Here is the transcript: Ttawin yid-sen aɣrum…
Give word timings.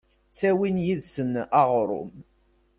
Ttawin 0.29 0.77
yid-sen 0.85 1.33
aɣrum… 1.61 2.11